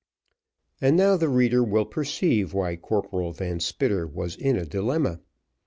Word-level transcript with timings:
]And 0.81 0.97
now 0.97 1.15
the 1.15 1.29
reader 1.29 1.63
will 1.63 1.85
perceive 1.85 2.55
why 2.55 2.75
Corporal 2.75 3.33
Van 3.33 3.59
Spitter 3.59 4.07
was 4.07 4.35
in 4.35 4.55
a 4.55 4.65
dilemma. 4.65 5.19